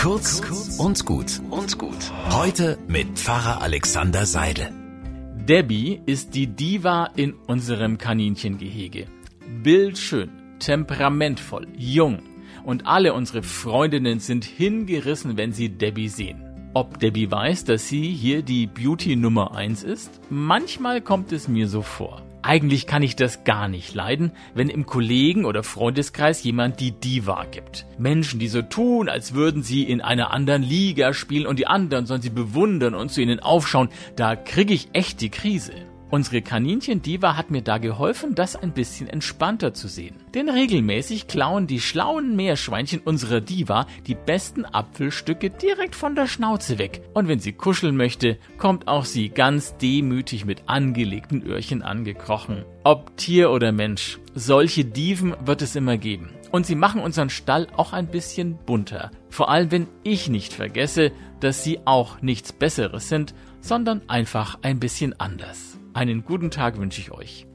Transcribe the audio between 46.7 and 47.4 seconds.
weg. Und wenn